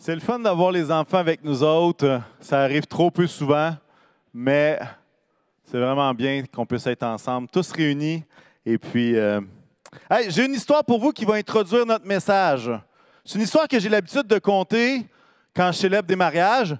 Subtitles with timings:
[0.00, 2.22] C'est le fun d'avoir les enfants avec nous autres.
[2.38, 3.74] Ça arrive trop peu souvent,
[4.32, 4.78] mais
[5.64, 8.22] c'est vraiment bien qu'on puisse être ensemble, tous réunis.
[8.64, 9.40] Et puis, euh,
[10.28, 12.70] j'ai une histoire pour vous qui va introduire notre message.
[13.24, 15.04] C'est une histoire que j'ai l'habitude de compter
[15.54, 16.76] quand je célèbre des mariages,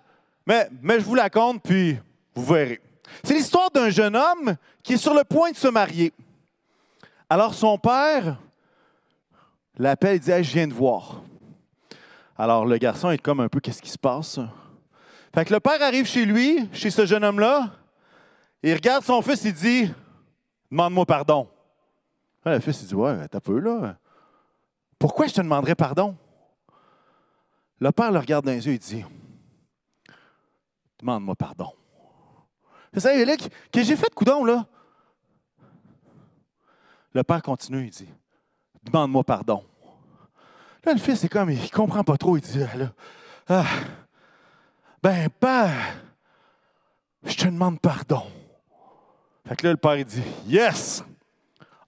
[0.47, 1.99] mais, je vous la compte, puis
[2.37, 2.81] vous verrez.
[3.25, 6.13] C'est l'histoire d'un jeune homme qui est sur le point de se marier.
[7.29, 8.39] Alors son père
[9.77, 11.21] l'appelle et dit Je viens de voir.
[12.39, 14.39] Alors le garçon est comme un peu Qu'est-ce qui se passe?
[15.35, 17.73] Fait que le père arrive chez lui, chez ce jeune homme-là,
[18.63, 19.93] il regarde son fils et dit
[20.71, 21.49] Demande-moi pardon.
[22.45, 23.97] Le fils il dit Ouais, t'as peu là.
[24.99, 26.17] Pourquoi je te demanderais pardon?
[27.81, 29.05] Le père le regarde dans les yeux et dit
[31.01, 31.73] Demande-moi pardon.
[32.95, 34.67] C'est ça, là, que j'ai fait de coudon, là.
[37.13, 38.09] Le père continue, il dit
[38.85, 39.65] Demande-moi pardon.
[40.85, 42.37] Là, le fils, c'est comme, il comprend pas trop.
[42.37, 42.93] Il dit là,
[43.49, 43.65] ah,
[45.03, 45.97] Ben, père,
[47.25, 48.23] je te demande pardon.
[49.47, 51.05] Fait que là, le père, il dit Yes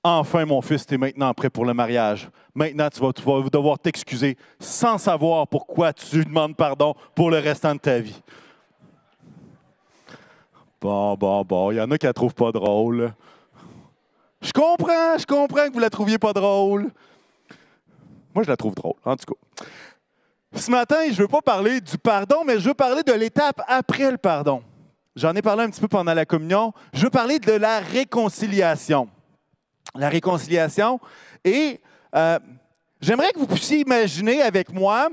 [0.02, 2.30] Enfin, mon fils, tu es maintenant prêt pour le mariage.
[2.54, 7.38] Maintenant, tu vas, tu vas devoir t'excuser sans savoir pourquoi tu demandes pardon pour le
[7.38, 8.22] restant de ta vie.
[10.80, 11.70] Bon, bon, bon.
[11.70, 13.12] Il y en a qui la trouvent pas drôle.
[14.40, 16.90] Je comprends, je comprends que vous la trouviez pas drôle.
[18.34, 19.64] Moi, je la trouve drôle, en tout cas.
[20.54, 23.62] Ce matin, je ne veux pas parler du pardon, mais je veux parler de l'étape
[23.68, 24.62] après le pardon.
[25.16, 26.72] J'en ai parlé un petit peu pendant la communion.
[26.92, 29.08] Je veux parler de la réconciliation.
[29.94, 31.00] La réconciliation.
[31.44, 31.80] Et
[32.14, 32.38] euh,
[33.00, 35.08] j'aimerais que vous puissiez imaginer avec moi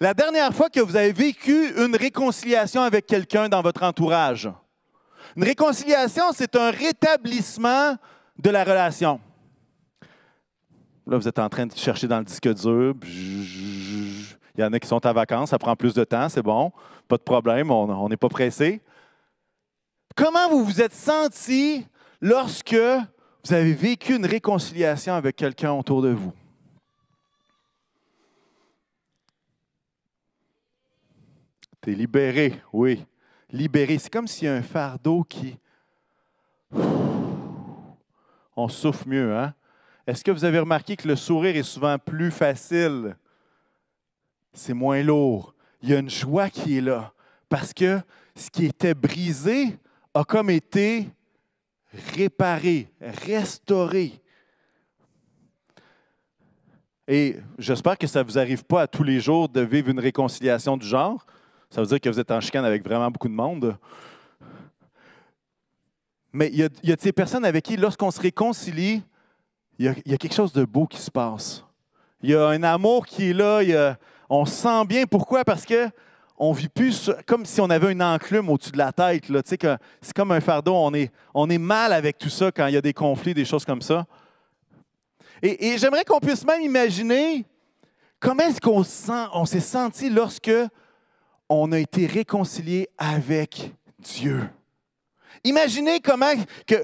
[0.00, 4.50] la dernière fois que vous avez vécu une réconciliation avec quelqu'un dans votre entourage.
[5.36, 7.96] Une réconciliation, c'est un rétablissement
[8.38, 9.20] de la relation.
[11.06, 12.94] Là, vous êtes en train de chercher dans le disque dur.
[13.04, 16.72] Il y en a qui sont à vacances, ça prend plus de temps, c'est bon.
[17.06, 18.80] Pas de problème, on n'est pas pressé.
[20.16, 21.86] Comment vous vous êtes senti
[22.20, 26.32] lorsque vous avez vécu une réconciliation avec quelqu'un autour de vous?
[31.82, 33.06] Tu es libéré, oui.
[33.50, 33.98] Libéré.
[33.98, 35.56] C'est comme s'il y a un fardeau qui.
[38.56, 39.54] On souffle mieux, hein?
[40.06, 43.16] Est-ce que vous avez remarqué que le sourire est souvent plus facile?
[44.52, 45.52] C'est moins lourd.
[45.82, 47.12] Il y a une joie qui est là.
[47.48, 48.00] Parce que
[48.36, 49.76] ce qui était brisé
[50.14, 51.08] a comme été
[52.14, 54.12] réparé, restauré.
[57.08, 60.00] Et j'espère que ça ne vous arrive pas à tous les jours de vivre une
[60.00, 61.26] réconciliation du genre.
[61.68, 63.76] Ça veut dire que vous êtes en chicane avec vraiment beaucoup de monde.
[66.32, 69.02] Mais il y a, il y a ces personnes avec qui, lorsqu'on se réconcilie,
[69.78, 71.64] il y, a, quelque chose de beau qui se passe.
[72.22, 73.96] Il y a un amour qui est là.
[74.28, 75.04] on se sent bien.
[75.04, 75.44] Pourquoi?
[75.44, 75.90] Parce que
[76.38, 79.24] on vit plus comme si on avait une enclume au-dessus de la tête.
[79.46, 80.74] c'est comme un fardeau.
[80.74, 83.44] On est, on est mal avec tout ça quand il y a des conflits, des
[83.44, 84.06] choses comme ça.
[85.42, 87.44] Et, j'aimerais qu'on puisse même imaginer
[88.18, 90.50] comment est-ce qu'on sent, on s'est senti lorsque
[91.48, 94.48] on a été réconcilié avec Dieu.
[95.46, 96.32] Imaginez comment
[96.66, 96.74] que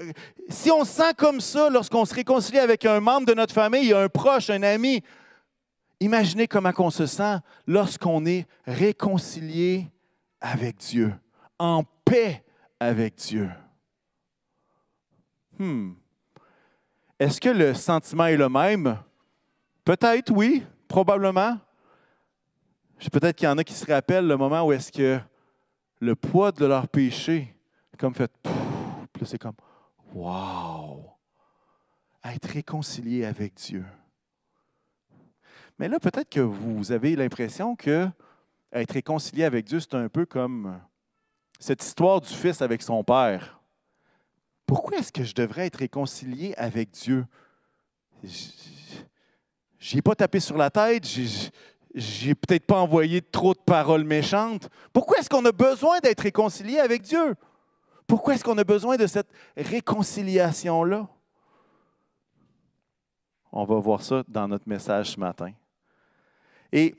[0.47, 3.91] si on se sent comme ça lorsqu'on se réconcilie avec un membre de notre famille,
[3.91, 5.03] un proche, un ami,
[5.99, 9.91] imaginez comment on se sent lorsqu'on est réconcilié
[10.39, 11.13] avec Dieu,
[11.59, 12.41] en paix
[12.79, 13.49] avec Dieu.
[15.59, 15.95] Hmm.
[17.19, 18.97] Est-ce que le sentiment est le même?
[19.83, 21.57] Peut-être oui, probablement.
[23.11, 25.19] Peut-être qu'il y en a qui se rappellent le moment où est-ce que
[25.99, 27.52] le poids de leur péché
[28.03, 28.29] comme fait,
[29.13, 29.55] puis c'est comme,
[30.13, 31.09] wow,
[32.25, 33.85] être réconcilié avec Dieu.
[35.79, 38.09] Mais là, peut-être que vous avez l'impression que
[38.73, 40.81] être réconcilié avec Dieu, c'est un peu comme
[41.59, 43.61] cette histoire du fils avec son père.
[44.65, 47.25] Pourquoi est-ce que je devrais être réconcilié avec Dieu?
[49.79, 51.05] J'ai pas tapé sur la tête,
[51.95, 54.67] j'ai peut-être pas envoyé trop de paroles méchantes.
[54.91, 57.37] Pourquoi est-ce qu'on a besoin d'être réconcilié avec Dieu?
[58.07, 61.07] Pourquoi est-ce qu'on a besoin de cette réconciliation-là?
[63.51, 65.51] On va voir ça dans notre message ce matin.
[66.71, 66.95] Et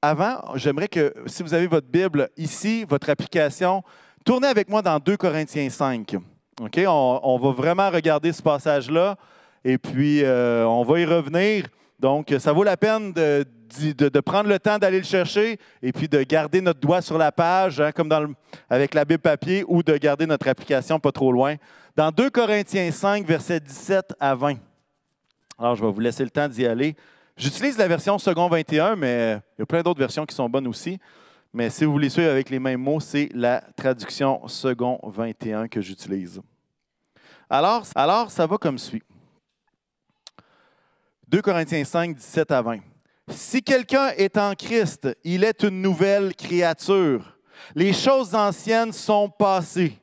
[0.00, 3.82] avant, j'aimerais que, si vous avez votre Bible ici, votre application,
[4.24, 6.16] tournez avec moi dans 2 Corinthiens 5.
[6.60, 6.80] OK?
[6.86, 9.16] On, va vraiment regarder ce passage-là
[9.64, 11.66] et puis euh, on va y revenir.
[11.98, 16.22] Donc, ça vaut la peine de, prendre le temps d'aller le chercher et puis de
[16.22, 18.34] garder notre doigt sur la page, hein, comme
[18.68, 21.56] avec la Bible papier, ou de garder notre application pas trop loin.
[21.96, 24.56] Dans 2 Corinthiens 5, versets 17 à 20.
[25.58, 26.94] Alors, je vais vous laisser le temps d'y aller.
[27.36, 30.66] J'utilise la version second 21, mais il y a plein d'autres versions qui sont bonnes
[30.66, 30.98] aussi.
[31.52, 35.80] Mais si vous voulez suivre avec les mêmes mots, c'est la traduction second 21 que
[35.80, 36.42] j'utilise.
[37.48, 39.02] Alors, alors, ça va comme suit.
[41.28, 42.78] 2 Corinthiens 5, 17 à 20.
[43.30, 47.36] Si quelqu'un est en Christ, il est une nouvelle créature.
[47.74, 49.98] Les choses anciennes sont passées.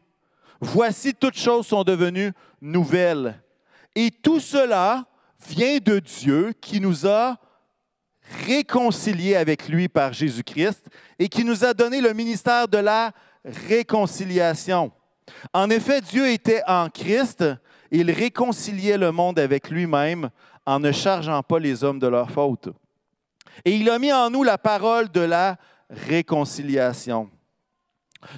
[0.60, 3.42] Voici toutes choses sont devenues nouvelles.
[3.96, 5.06] Et tout cela
[5.48, 7.38] vient de Dieu qui nous a
[8.46, 10.88] réconciliés avec lui par Jésus-Christ
[11.20, 13.14] et qui nous a donné le ministère de la
[13.46, 14.92] réconciliation.
[15.54, 17.46] En effet, Dieu était en Christ,
[17.92, 20.30] il réconciliait le monde avec lui-même
[20.66, 22.70] en ne chargeant pas les hommes de leurs fautes.
[23.66, 25.58] Et il a mis en nous la parole de la
[25.90, 27.30] réconciliation.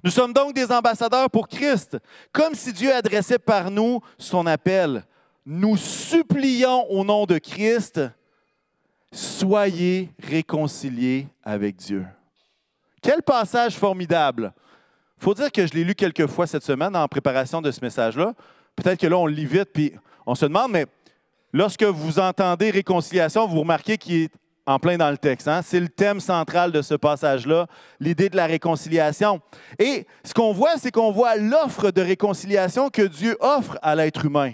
[0.04, 1.98] Nous sommes donc des ambassadeurs pour Christ,
[2.32, 5.04] comme si Dieu adressait par nous son appel.
[5.46, 8.02] Nous supplions au nom de Christ,
[9.12, 12.06] soyez réconciliés avec Dieu.
[13.02, 14.52] Quel passage formidable.
[15.20, 17.80] Il faut dire que je l'ai lu quelques fois cette semaine en préparation de ce
[17.82, 18.34] message-là.
[18.76, 19.94] Peut-être que là, on le lit vite, puis
[20.26, 20.88] on se demande, mais
[21.56, 24.30] lorsque vous entendez réconciliation, vous remarquez qu'il est
[24.66, 25.48] en plein dans le texte.
[25.48, 25.62] Hein?
[25.64, 27.68] C'est le thème central de ce passage-là,
[28.02, 29.40] l'idée de la réconciliation.
[29.80, 34.26] Et ce qu'on voit, c'est qu'on voit l'offre de réconciliation que Dieu offre à l'être
[34.26, 34.52] humain.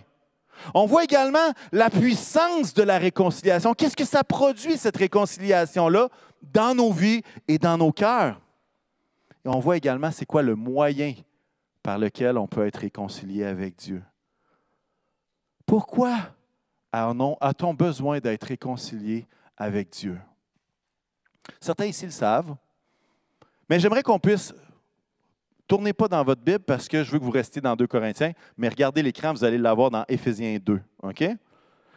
[0.75, 1.39] On voit également
[1.71, 3.73] la puissance de la réconciliation.
[3.73, 6.07] Qu'est-ce que ça produit, cette réconciliation-là,
[6.53, 8.39] dans nos vies et dans nos cœurs?
[9.43, 11.15] Et on voit également c'est quoi le moyen
[11.81, 14.03] par lequel on peut être réconcilié avec Dieu.
[15.65, 16.19] Pourquoi
[16.91, 19.27] a-t-on besoin d'être réconcilié
[19.57, 20.19] avec Dieu?
[21.59, 22.55] Certains ici le savent,
[23.69, 24.53] mais j'aimerais qu'on puisse
[25.71, 28.33] tournez pas dans votre Bible parce que je veux que vous restiez dans 2 Corinthiens,
[28.57, 30.81] mais regardez l'écran, vous allez l'avoir dans Éphésiens 2.
[31.03, 31.23] OK?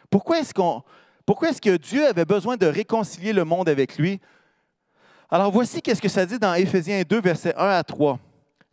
[0.09, 0.81] Pourquoi est-ce, qu'on,
[1.43, 4.21] est-ce que Dieu avait besoin de réconcilier le monde avec lui?
[5.29, 8.17] Alors voici qu'est-ce que ça dit dans Éphésiens 2, versets 1 à 3.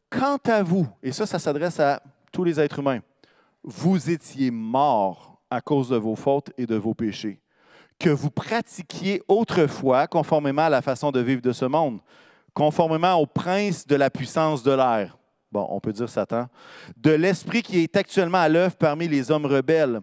[0.09, 3.01] Quant à vous, et ça, ça s'adresse à tous les êtres humains,
[3.65, 7.41] vous étiez morts à cause de vos fautes et de vos péchés,
[7.99, 12.01] que vous pratiquiez autrefois conformément à la façon de vivre de ce monde
[12.55, 15.17] conformément au prince de la puissance de l'air.
[15.51, 16.49] Bon, on peut dire Satan.
[16.97, 20.01] De l'esprit qui est actuellement à l'œuvre parmi les hommes rebelles.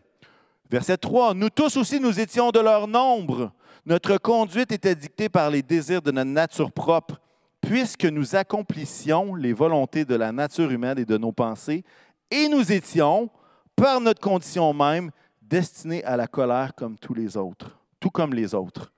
[0.69, 1.33] Verset 3.
[1.33, 3.51] Nous tous aussi, nous étions de leur nombre.
[3.85, 7.19] Notre conduite était dictée par les désirs de notre nature propre,
[7.61, 11.83] puisque nous accomplissions les volontés de la nature humaine et de nos pensées,
[12.29, 13.29] et nous étions,
[13.75, 15.09] par notre condition même,
[15.49, 18.91] destinés à la colère comme tous les autres, tout comme les autres.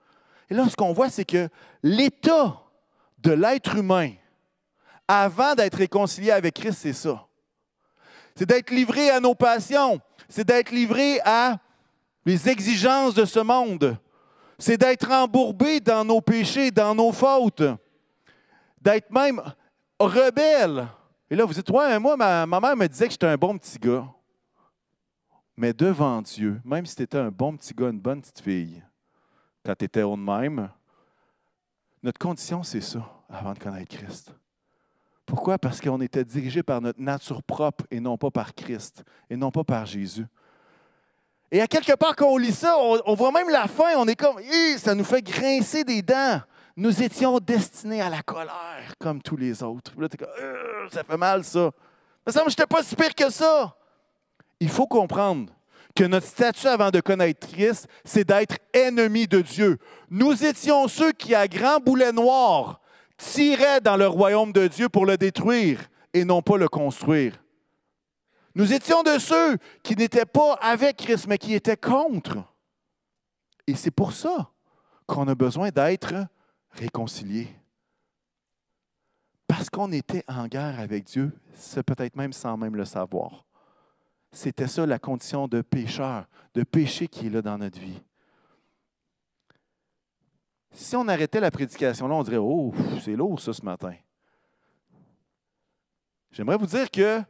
[0.49, 1.47] Et là, ce qu'on voit, c'est que
[1.81, 2.61] l'état
[3.19, 4.11] de l'être humain
[5.07, 7.25] avant d'être réconcilié avec Christ, c'est ça.
[8.35, 9.99] C'est d'être livré à nos passions.
[10.27, 11.57] C'est d'être livré à
[12.25, 13.97] les exigences de ce monde.
[14.57, 17.63] C'est d'être embourbé dans nos péchés, dans nos fautes.
[18.81, 19.41] D'être même
[19.99, 20.87] rebelle.
[21.29, 23.57] Et là, vous dites, ouais, moi, ma, ma mère me disait que j'étais un bon
[23.57, 24.05] petit gars.
[25.61, 28.83] Mais devant Dieu, même si tu étais un bon petit gars, une bonne petite fille,
[29.63, 30.67] quand tu étais au même,
[32.01, 34.33] notre condition, c'est ça, avant de connaître Christ.
[35.23, 35.59] Pourquoi?
[35.59, 39.51] Parce qu'on était dirigé par notre nature propre et non pas par Christ, et non
[39.51, 40.25] pas par Jésus.
[41.51, 44.15] Et à quelque part, quand on lit ça, on, voit même la fin, on est
[44.15, 44.37] comme,
[44.79, 46.41] ça nous fait grincer des dents.
[46.75, 49.91] Nous étions destinés à la colère, comme tous les autres.
[49.95, 50.27] là, comme,
[50.89, 51.69] ça fait mal, ça.
[52.25, 53.75] Mais ça me j'étais pas si pire que ça.
[54.61, 55.51] Il faut comprendre
[55.95, 59.79] que notre statut avant de connaître Christ, c'est d'être ennemi de Dieu.
[60.11, 62.79] Nous étions ceux qui, à grand boulet noir,
[63.17, 67.43] tiraient dans le royaume de Dieu pour le détruire et non pas le construire.
[68.53, 72.37] Nous étions de ceux qui n'étaient pas avec Christ, mais qui étaient contre.
[73.65, 74.51] Et c'est pour ça
[75.07, 76.13] qu'on a besoin d'être
[76.69, 77.47] réconciliés.
[79.47, 83.45] Parce qu'on était en guerre avec Dieu, c'est peut-être même sans même le savoir.
[84.31, 88.01] C'était ça la condition de pécheur, de péché qui est là dans notre vie.
[90.73, 92.73] Si on arrêtait la prédication là, on dirait Oh,
[93.03, 93.93] c'est lourd ça ce matin.
[96.31, 97.21] J'aimerais vous dire que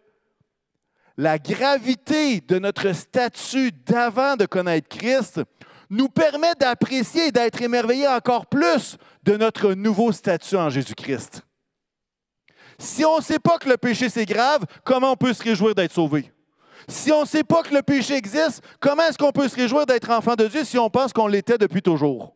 [1.17, 5.41] la gravité de notre statut d'avant de connaître Christ
[5.89, 11.45] nous permet d'apprécier et d'être émerveillés encore plus de notre nouveau statut en Jésus-Christ.
[12.77, 15.75] Si on ne sait pas que le péché c'est grave, comment on peut se réjouir
[15.75, 16.30] d'être sauvé?
[16.87, 19.85] Si on ne sait pas que le péché existe, comment est-ce qu'on peut se réjouir
[19.85, 22.35] d'être enfant de Dieu si on pense qu'on l'était depuis toujours?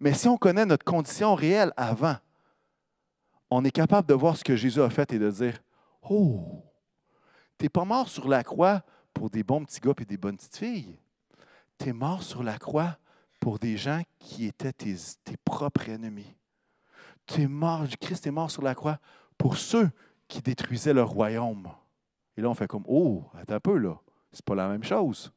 [0.00, 2.16] Mais si on connaît notre condition réelle avant,
[3.50, 5.58] on est capable de voir ce que Jésus a fait et de dire
[6.02, 6.64] Oh,
[7.58, 8.82] tu n'es pas mort sur la croix
[9.12, 10.98] pour des bons petits gars et des bonnes petites filles.
[11.78, 12.96] Tu es mort sur la croix
[13.40, 16.34] pour des gens qui étaient tes, tes propres ennemis.
[17.26, 18.98] Tu es mort, Christ est mort sur la croix
[19.36, 19.90] pour ceux
[20.28, 21.68] qui détruisaient leur royaume.
[22.40, 24.00] Et là, on fait comme Oh, attends un peu, là.
[24.32, 25.30] C'est pas la même chose.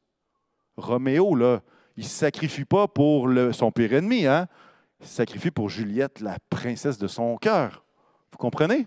[0.78, 1.60] Roméo, là,
[1.98, 4.48] il ne se sacrifie pas pour son pire ennemi, hein?
[5.00, 7.84] Il se sacrifie pour Juliette, la princesse de son cœur.
[8.32, 8.86] Vous comprenez?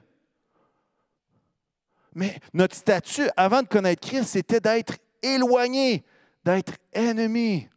[2.15, 6.03] Mais notre statut avant de connaître Christ, c'était d'être éloigné,
[6.43, 7.69] d'être ennemi.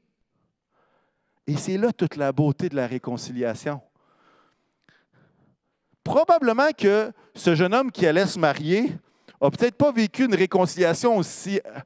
[1.46, 3.82] Et c'est là toute la beauté de la réconciliation.
[6.02, 8.94] Probablement que ce jeune homme qui allait se marier
[9.46, 11.80] n'a peut-être pas vécu une réconciliation aussi, euh,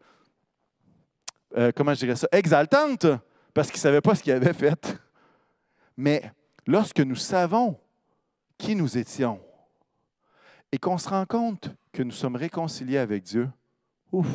[1.56, 3.06] euh, comment je dirais ça, exaltante,
[3.52, 4.98] parce qu'il ne savait pas ce qu'il avait fait.
[5.96, 6.22] Mais
[6.66, 7.78] lorsque nous savons
[8.58, 9.40] qui nous étions
[10.72, 13.48] et qu'on se rend compte que nous sommes réconciliés avec Dieu,
[14.10, 14.26] ouf,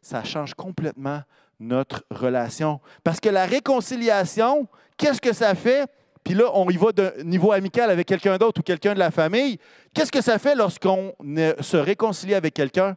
[0.00, 1.22] ça change complètement
[1.58, 2.80] notre relation.
[3.02, 5.88] Parce que la réconciliation, qu'est-ce que ça fait?
[6.24, 9.10] Puis là, on y va d'un niveau amical avec quelqu'un d'autre ou quelqu'un de la
[9.10, 9.58] famille.
[9.92, 11.14] Qu'est-ce que ça fait lorsqu'on
[11.60, 12.96] se réconcilie avec quelqu'un?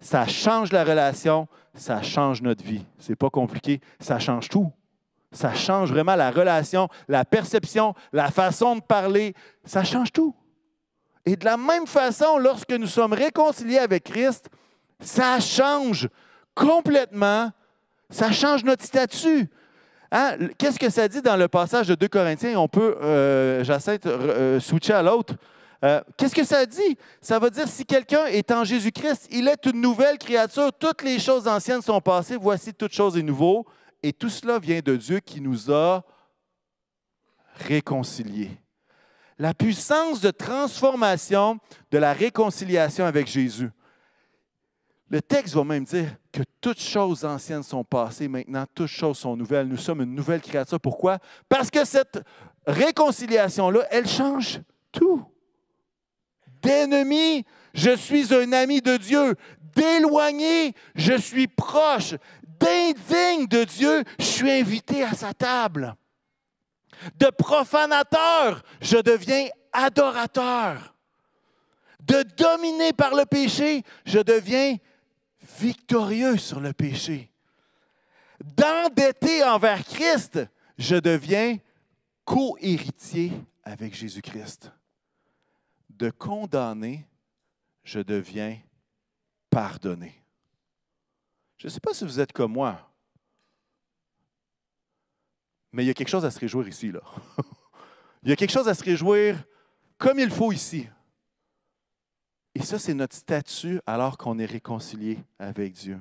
[0.00, 2.84] Ça change la relation, ça change notre vie.
[2.98, 4.70] C'est pas compliqué, ça change tout.
[5.30, 9.34] Ça change vraiment la relation, la perception, la façon de parler.
[9.64, 10.34] Ça change tout.
[11.24, 14.50] Et de la même façon, lorsque nous sommes réconciliés avec Christ,
[15.00, 16.08] ça change
[16.54, 17.50] complètement,
[18.10, 19.48] ça change notre statut.
[20.14, 20.36] Hein?
[20.58, 22.58] Qu'est-ce que ça dit dans le passage de 2 Corinthiens?
[22.58, 25.34] On peut, euh, de euh, switcher à l'autre.
[25.82, 26.98] Euh, qu'est-ce que ça dit?
[27.22, 30.70] Ça veut dire si quelqu'un est en Jésus-Christ, il est une nouvelle créature.
[30.78, 32.36] Toutes les choses anciennes sont passées.
[32.36, 33.64] Voici toutes choses est nouveau.
[34.02, 36.04] Et tout cela vient de Dieu qui nous a
[37.66, 38.50] réconciliés.
[39.38, 41.58] La puissance de transformation
[41.90, 43.70] de la réconciliation avec Jésus.
[45.08, 49.36] Le texte va même dire que toutes choses anciennes sont passées, maintenant toutes choses sont
[49.36, 49.68] nouvelles.
[49.68, 50.80] Nous sommes une nouvelle créature.
[50.80, 51.18] Pourquoi?
[51.48, 52.22] Parce que cette
[52.66, 54.60] réconciliation-là, elle change
[54.90, 55.24] tout.
[56.62, 59.34] D'ennemi, je suis un ami de Dieu.
[59.74, 62.14] D'éloigné, je suis proche.
[62.58, 65.94] D'indigne de Dieu, je suis invité à sa table.
[67.18, 70.94] De profanateur, je deviens adorateur.
[72.00, 74.76] De dominé par le péché, je deviens
[75.62, 77.30] victorieux sur le péché.
[78.42, 80.40] D'endetter envers Christ,
[80.76, 81.58] je deviens
[82.24, 84.72] co-héritier avec Jésus-Christ.
[85.90, 87.06] De condamner,
[87.84, 88.58] je deviens
[89.50, 90.20] pardonné.
[91.58, 92.92] Je ne sais pas si vous êtes comme moi,
[95.70, 96.90] mais il y a quelque chose à se réjouir ici.
[96.90, 97.00] Là.
[98.22, 99.42] il y a quelque chose à se réjouir
[99.96, 100.88] comme il faut ici.
[102.54, 105.98] Et ça, c'est notre statut alors qu'on est réconcilié avec Dieu.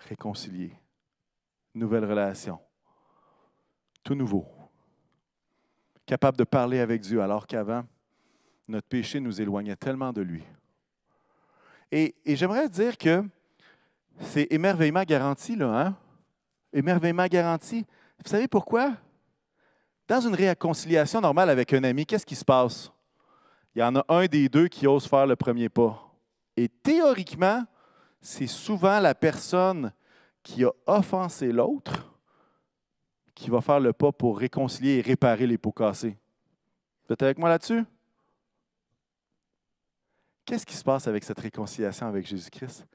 [0.00, 0.76] Réconcilié.
[1.74, 2.60] Nouvelle relation.
[4.02, 4.46] Tout nouveau.
[6.04, 7.86] Capable de parler avec Dieu alors qu'avant,
[8.68, 10.42] notre péché nous éloignait tellement de lui.
[11.90, 13.24] Et, et j'aimerais dire que
[14.20, 15.96] c'est émerveillement garanti, là, hein?
[16.72, 17.84] Émerveillement garanti.
[18.22, 18.96] Vous savez pourquoi?
[20.08, 22.90] Dans une réconciliation normale avec un ami, qu'est-ce qui se passe?
[23.74, 25.98] Il y en a un des deux qui ose faire le premier pas.
[26.56, 27.64] Et théoriquement,
[28.20, 29.92] c'est souvent la personne
[30.42, 32.12] qui a offensé l'autre
[33.34, 36.16] qui va faire le pas pour réconcilier et réparer les pots cassés.
[37.06, 37.84] Vous êtes avec moi là-dessus?
[40.44, 42.86] Qu'est-ce qui se passe avec cette réconciliation avec Jésus-Christ?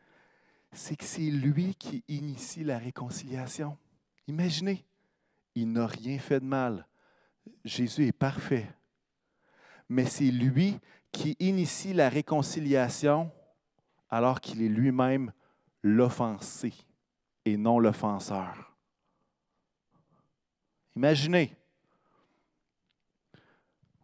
[0.71, 3.77] C'est que c'est lui qui initie la réconciliation.
[4.27, 4.85] Imaginez,
[5.55, 6.87] il n'a rien fait de mal.
[7.63, 8.67] Jésus est parfait.
[9.89, 10.79] Mais c'est lui
[11.11, 13.31] qui initie la réconciliation
[14.09, 15.31] alors qu'il est lui-même
[15.81, 16.73] l'offensé
[17.45, 18.75] et non l'offenseur.
[20.95, 21.55] Imaginez,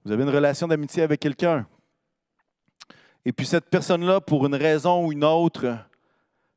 [0.05, 1.67] vous avez une relation d'amitié avec quelqu'un,
[3.25, 5.77] et puis cette personne-là, pour une raison ou une autre,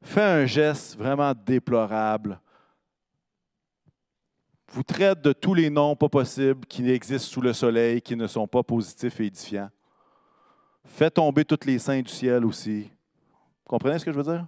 [0.07, 2.41] fait un geste vraiment déplorable,
[4.69, 8.27] vous traite de tous les noms pas possibles qui existent sous le soleil, qui ne
[8.27, 9.71] sont pas positifs et édifiants.
[10.85, 12.83] Fait tomber tous les saints du ciel aussi.
[12.83, 14.47] Vous comprenez ce que je veux dire?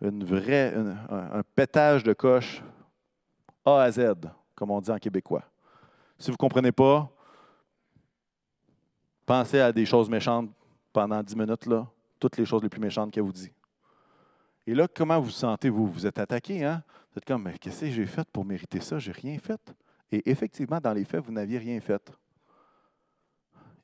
[0.00, 2.62] Une vraie, un, pétage de coche
[3.64, 4.14] A à Z,
[4.54, 5.44] comme on dit en québécois.
[6.18, 7.10] Si vous ne comprenez pas,
[9.26, 10.50] pensez à des choses méchantes
[10.92, 11.68] pendant dix minutes,
[12.18, 13.52] toutes les choses les plus méchantes qu'elle vous dit.
[14.68, 15.86] Et là, comment vous sentez, vous?
[15.86, 16.84] Vous êtes attaqué, hein?
[17.10, 18.98] Vous êtes comme, mais qu'est-ce que j'ai fait pour mériter ça?
[18.98, 19.58] J'ai rien fait.
[20.12, 22.12] Et effectivement, dans les faits, vous n'aviez rien fait.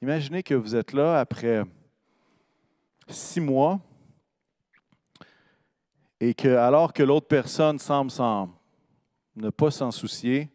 [0.02, 1.64] Imaginez que vous êtes là après
[3.08, 3.80] six mois
[6.20, 8.12] et que, alors que l'autre personne semble
[9.36, 10.50] ne pas s'en soucier,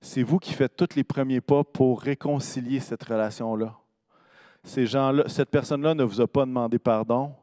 [0.00, 3.76] c'est vous qui faites tous les premiers pas pour réconcilier cette relation-là.
[4.62, 7.34] Ces gens-là, cette personne-là ne vous a pas demandé pardon.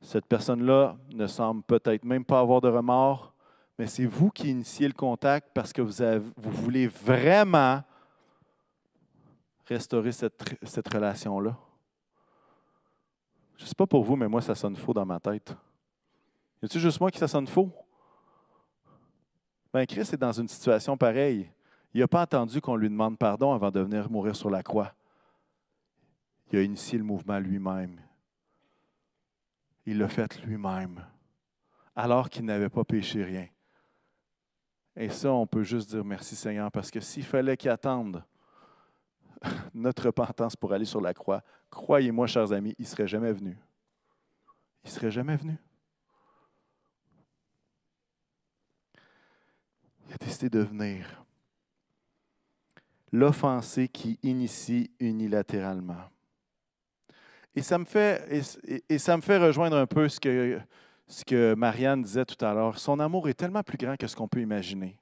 [0.00, 3.34] Cette personne-là ne semble peut-être même pas avoir de remords,
[3.78, 7.82] mais c'est vous qui initiez le contact parce que vous, voulez vraiment
[9.66, 11.56] restaurer cette, relation-là.
[13.56, 15.54] Je ne sais pas pour vous, mais moi, ça sonne faux dans ma tête.
[16.62, 17.72] Y a-t-il juste moi qui ça sonne faux?
[19.72, 21.50] Ben, Christ est dans une situation pareille.
[21.92, 24.92] Il n'a pas attendu qu'on lui demande pardon avant de venir mourir sur la croix.
[26.50, 28.00] Il a initié le mouvement lui-même.
[29.90, 31.02] Il l'a fait lui-même,
[31.96, 33.48] alors qu'il n'avait pas péché rien.
[34.94, 38.22] Et ça, on peut juste dire merci Seigneur, parce que s'il fallait qu'il attende
[39.72, 43.56] notre repentance pour aller sur la croix, croyez-moi, chers amis, il ne serait jamais venu.
[44.84, 45.56] Il ne serait jamais venu.
[50.06, 51.24] Il a décidé de venir.
[53.10, 56.10] L'offensé qui initie unilatéralement.
[57.58, 58.24] Et ça me fait,
[58.88, 60.60] et, ça me fait rejoindre un peu ce que,
[61.08, 62.78] ce que Marianne disait tout à l'heure.
[62.78, 64.96] Son amour est tellement plus grand que ce qu'on peut imaginer.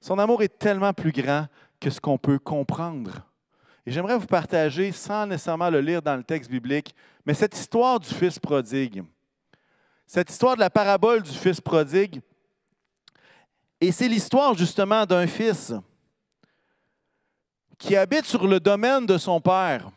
[0.00, 1.46] Son amour est tellement plus grand
[1.78, 3.24] que ce qu'on peut comprendre.
[3.86, 6.92] Et j'aimerais vous partager, sans nécessairement le lire dans le texte biblique,
[7.24, 9.04] mais cette histoire du Fils prodigue.
[10.04, 12.20] Cette histoire de la parabole du Fils prodigue.
[13.80, 15.72] Et c'est l'histoire justement d'un fils
[17.78, 19.92] qui habite sur le domaine de son père.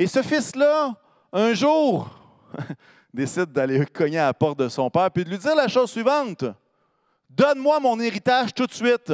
[0.00, 0.94] Et ce fils-là,
[1.30, 2.08] un jour,
[3.12, 5.90] décide d'aller cogner à la porte de son père puis de lui dire la chose
[5.90, 6.42] suivante
[7.28, 9.10] Donne-moi mon héritage tout de suite.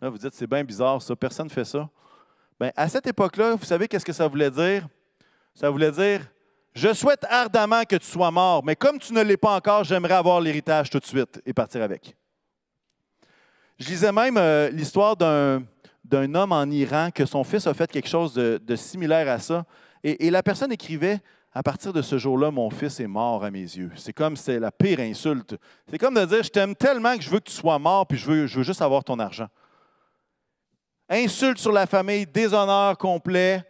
[0.00, 1.88] Là, vous dites, c'est bien bizarre ça, personne ne fait ça.
[2.60, 4.86] Bien, à cette époque-là, vous savez qu'est-ce que ça voulait dire?
[5.56, 6.20] Ça voulait dire
[6.72, 10.14] Je souhaite ardemment que tu sois mort, mais comme tu ne l'es pas encore, j'aimerais
[10.14, 12.14] avoir l'héritage tout de suite et partir avec.
[13.76, 15.64] Je lisais même euh, l'histoire d'un,
[16.08, 19.64] d'un homme en Iran que son fils a fait quelque chose de, similaire à ça.
[20.04, 21.20] Et, la personne écrivait
[21.52, 23.90] à partir de ce jour-là, mon fils est mort à mes yeux.
[23.96, 25.56] C'est comme c'est la pire insulte.
[25.90, 28.18] C'est comme de dire Je t'aime tellement que je veux que tu sois mort, puis
[28.18, 29.48] je veux, juste avoir ton argent.
[31.08, 33.64] Insulte sur la famille, déshonneur complet.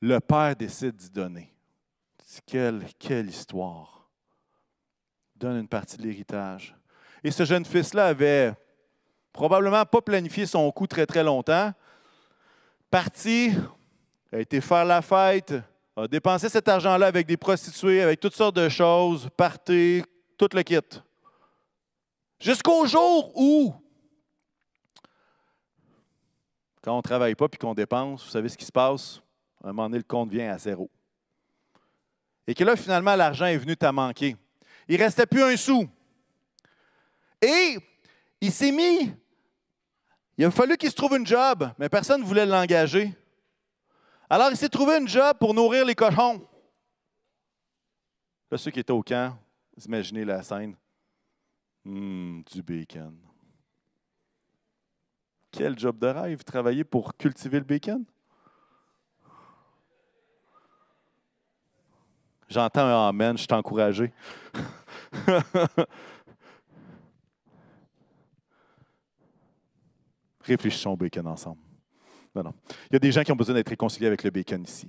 [0.00, 1.52] Le père décide d'y donner.
[2.46, 4.08] Quelle, quelle histoire.
[5.34, 6.76] Donne une partie de l'héritage.
[7.24, 8.54] Et ce jeune fils-là avait
[9.38, 11.72] probablement pas planifié son coup très très longtemps.
[12.90, 13.52] Parti,
[14.32, 15.54] a été faire la fête,
[15.94, 20.02] a dépensé cet argent-là avec des prostituées, avec toutes sortes de choses, party,
[20.36, 20.80] tout le kit.
[22.40, 23.72] Jusqu'au jour où,
[26.82, 29.22] quand on ne travaille pas et qu'on dépense, vous savez ce qui se passe?
[29.62, 30.90] À un moment donné, le compte vient à zéro.
[32.44, 34.34] Et que là, finalement, l'argent est venu à manquer.
[34.88, 35.88] Il ne restait plus un sou.
[37.40, 37.78] Et
[38.40, 39.12] il s'est mis
[40.38, 43.12] il a fallu qu'il se trouve une job, mais personne ne voulait l'engager.
[44.30, 46.46] Alors, il s'est trouvé une job pour nourrir les cochons.
[48.48, 49.36] Là, ceux qui étaient au camp,
[49.84, 50.76] imaginez la scène.
[51.84, 53.18] Hum, du bacon.
[55.50, 58.04] Quel job de rêve, travailler pour cultiver le bacon?
[62.48, 64.12] J'entends un Amen, je suis encouragé.
[70.48, 71.58] Réfléchissons au bacon ensemble.
[72.34, 72.54] Non.
[72.90, 74.88] Il y a des gens qui ont besoin d'être réconciliés avec le bacon ici.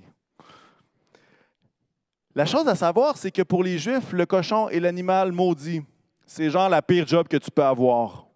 [2.34, 5.82] La chose à savoir, c'est que pour les Juifs, le cochon est l'animal maudit.
[6.26, 8.26] C'est genre la pire job que tu peux avoir.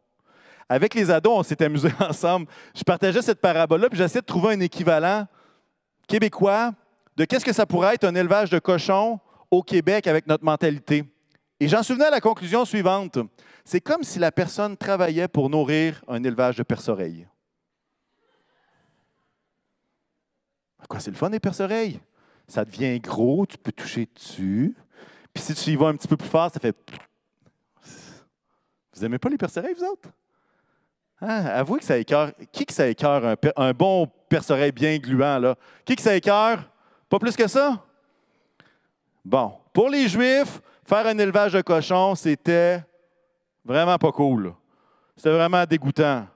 [0.69, 2.47] Avec les ados, on s'est amusés ensemble.
[2.75, 5.27] Je partageais cette parabole-là, puis j'essayais de trouver un équivalent
[6.09, 6.73] québécois
[7.17, 11.05] de qu'est-ce que ça pourrait être un élevage de cochons au Québec avec notre mentalité.
[11.61, 13.19] Et j'en venu à la conclusion suivante.
[13.65, 17.27] C'est comme si la personne travaillait pour nourrir un élevage de perce-oreilles.
[20.87, 21.99] Quoi, c'est le fun des perce-oreilles?
[22.47, 24.77] Ça devient gros, tu peux toucher dessus.
[25.33, 26.77] Puis si tu y vas un petit peu plus fort, ça fait.
[28.95, 30.11] Vous n'aimez pas les perce-oreilles, vous autres?
[31.23, 31.47] Hein?
[31.47, 32.33] Avouez que ça écœure.
[32.53, 35.57] Qui que ça écœure un, bon perce-oreille bien gluant, là?
[35.87, 36.71] Qui que ça écœure?
[37.09, 37.83] Pas plus que ça?
[39.25, 39.55] Bon.
[39.73, 42.85] Pour les Juifs, faire un élevage de cochons, c'était
[43.65, 44.55] Vraiment pas cool.
[45.17, 46.27] C'était vraiment dégoûtant.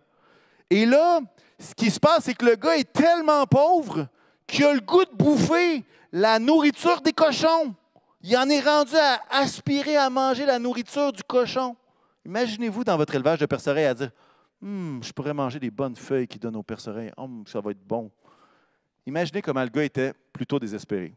[0.70, 1.20] Et là,
[1.58, 4.06] ce qui se passe, c'est que le gars est tellement pauvre
[4.46, 7.74] qu'il a le goût de bouffer la nourriture des cochons.
[8.22, 11.76] Il en est rendu à aspirer à manger la nourriture du cochon.
[12.24, 14.10] Imaginez-vous dans votre élevage de percerais à dire
[14.62, 17.12] Hum, je pourrais manger des bonnes feuilles qui donnent aux perce-oreilles.
[17.16, 18.10] Hum, ça va être bon.
[19.06, 21.14] Imaginez comment le gars était plutôt désespéré.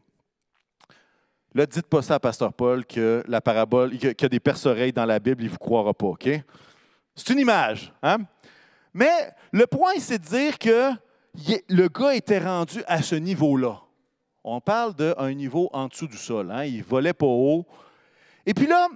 [1.54, 4.92] Là, dites pas ça à Pasteur Paul que la parabole, qu'il y a des perce-oreilles
[4.92, 6.28] dans la Bible, il ne vous croira pas, OK?
[7.14, 7.92] C'est une image.
[8.02, 8.18] Hein?
[8.94, 9.10] Mais
[9.52, 10.92] le point, c'est de dire que
[11.68, 13.80] le gars était rendu à ce niveau-là.
[14.44, 16.50] On parle d'un niveau en dessous du sol.
[16.50, 16.64] Hein?
[16.64, 17.66] Il volait pas haut.
[18.46, 18.88] Et puis là,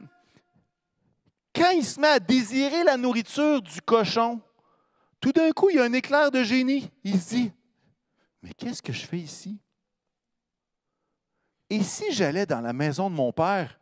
[1.55, 4.41] quand il se met à désirer la nourriture du cochon,
[5.21, 6.91] tout d'un coup, il y a un éclair de génie.
[7.05, 7.53] Il se dit,
[8.43, 9.59] mais qu'est-ce que je fais ici?
[11.71, 13.79] Et si j'allais dans la maison de mon père,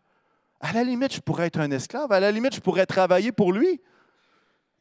[0.60, 3.52] à la limite, je pourrais être un esclave, à la limite, je pourrais travailler pour
[3.52, 3.80] lui.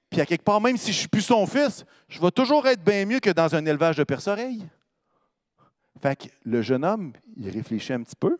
[0.09, 2.65] Puis à quelque part, même si je ne suis plus son fils, je vais toujours
[2.67, 4.65] être bien mieux que dans un élevage de perce-oreilles.
[6.01, 8.37] Fait que le jeune homme, il réfléchit un petit peu.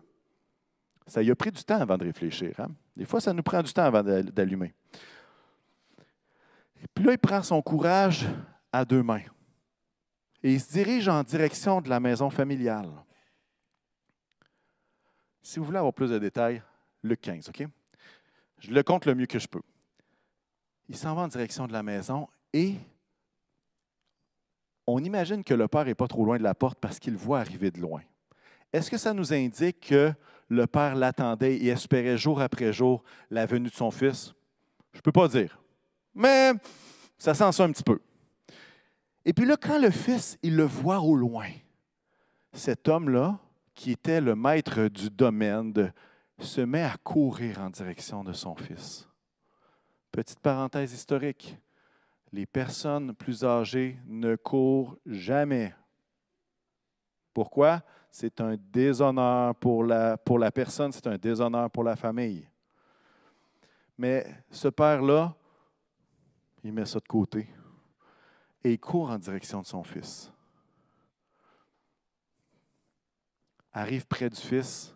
[1.07, 2.53] Ça lui a pris du temps avant de réfléchir.
[2.59, 2.69] Hein?
[2.95, 4.73] Des fois, ça nous prend du temps avant d'allumer.
[6.81, 8.25] Et puis là, il prend son courage
[8.71, 9.21] à deux mains.
[10.43, 12.89] Et il se dirige en direction de la maison familiale.
[15.43, 16.63] Si vous voulez avoir plus de détails,
[17.01, 17.67] le 15, OK?
[18.59, 19.61] Je le compte le mieux que je peux.
[20.87, 22.75] Il s'en va en direction de la maison et
[24.87, 27.39] on imagine que le père n'est pas trop loin de la porte parce qu'il voit
[27.39, 28.01] arriver de loin.
[28.71, 30.13] Est-ce que ça nous indique que
[30.47, 34.33] le père l'attendait et espérait jour après jour la venue de son fils?
[34.93, 35.59] Je ne peux pas dire.
[36.15, 36.53] Mais
[37.17, 37.99] ça sent ça un petit peu.
[39.25, 41.49] Et puis là, quand le fils, il le voit au loin,
[42.53, 43.39] cet homme-là,
[43.73, 45.93] qui était le maître du domaine,
[46.39, 49.07] se met à courir en direction de son fils.
[50.11, 51.57] Petite parenthèse historique,
[52.31, 55.73] les personnes plus âgées ne courent jamais.
[57.33, 57.81] Pourquoi?
[58.09, 60.17] C'est un déshonneur pour la,
[60.53, 62.47] personne, c'est un déshonneur pour la famille.
[63.97, 65.35] Mais ce père-là,
[66.63, 67.47] il met ça de côté
[68.63, 70.32] et il court en direction de son fils.
[73.73, 74.95] Arrive près du fils.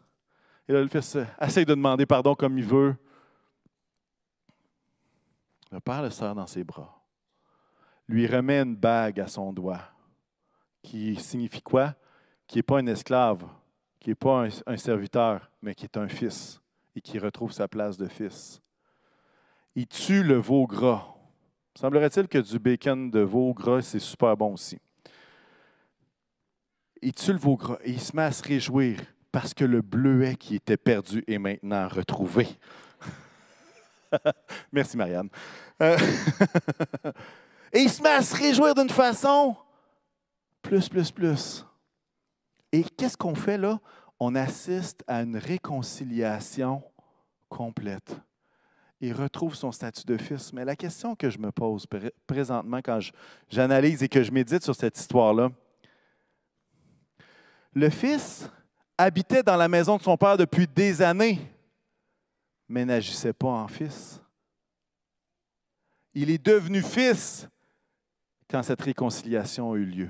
[0.68, 2.96] Et là, le fils essaye de demander pardon comme il veut.
[5.72, 7.04] Le père le serre dans ses bras,
[8.08, 9.82] lui remet une bague à son doigt,
[10.82, 11.96] qui signifie quoi?
[12.48, 13.46] Qui n'est pas un esclave,
[14.00, 16.62] qui n'est pas un, un, serviteur, mais qui est un fils
[16.96, 18.62] et qui retrouve sa place de fils.
[19.76, 21.14] Il tue le veau gras.
[21.76, 24.80] Semblerait-il que du bacon de veau gras, c'est super bon aussi.
[27.02, 27.40] Il tue le
[27.84, 29.00] et il se met à se réjouir
[29.32, 32.48] parce que le bleuet qui était perdu est maintenant retrouvé.
[34.72, 35.30] Merci, Marianne.
[35.82, 35.98] Euh,
[37.74, 39.56] et il se met à se réjouir d'une façon
[40.62, 41.66] plus, plus, plus.
[42.72, 43.80] Et qu'est-ce qu'on fait là?
[44.20, 46.84] On assiste à une réconciliation
[47.50, 48.20] complète.
[49.00, 50.52] Il retrouve son statut de fils.
[50.54, 51.86] Mais la question que je me pose
[52.26, 53.00] présentement quand
[53.50, 55.52] j'analyse et que je médite sur cette histoire-là,
[57.78, 58.50] le fils
[58.98, 61.40] habitait dans la maison de son père depuis des années
[62.68, 64.22] mais n'agissait pas en fils.
[66.14, 67.48] Il est devenu fils
[68.50, 70.10] quand cette réconciliation a eu lieu.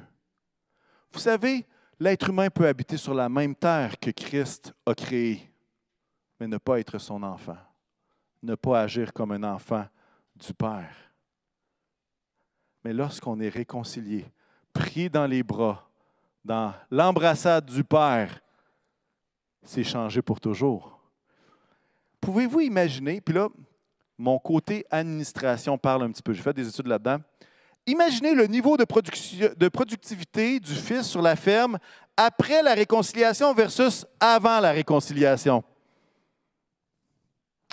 [1.12, 1.66] Vous savez,
[2.00, 5.52] l'être humain peut habiter sur la même terre que Christ a créée,
[6.40, 7.58] mais ne pas être son enfant,
[8.42, 9.86] ne pas agir comme un enfant
[10.36, 10.96] du Père.
[12.84, 14.26] Mais lorsqu'on est réconcilié,
[14.72, 15.87] pris dans les bras,
[16.48, 18.40] dans l'embrassade du Père,
[19.64, 20.98] c'est changé pour toujours.
[22.22, 23.50] Pouvez-vous imaginer, puis là,
[24.18, 27.18] mon côté administration parle un petit peu, j'ai fait des études là-dedans.
[27.86, 28.86] Imaginez le niveau de,
[29.56, 31.78] de productivité du fils sur la ferme
[32.16, 35.64] après la réconciliation versus avant la réconciliation.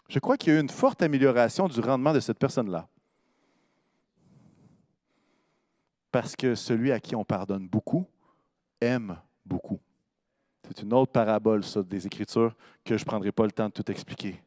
[0.08, 2.88] Je crois qu'il y a eu une forte amélioration du rendement de cette personne-là.
[6.10, 8.06] Parce que celui à qui on pardonne beaucoup
[8.84, 9.80] aime beaucoup.
[10.66, 13.72] C'est une autre parabole, ça, des Écritures, que je ne prendrai pas le temps de
[13.72, 14.40] tout expliquer.